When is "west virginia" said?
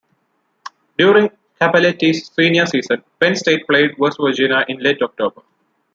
3.99-4.65